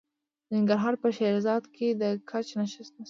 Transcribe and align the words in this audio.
د 0.47 0.49
ننګرهار 0.55 0.95
په 1.01 1.07
شیرزاد 1.17 1.63
کې 1.75 1.87
د 2.01 2.03
ګچ 2.29 2.47
نښې 2.57 2.83
شته. 2.87 2.99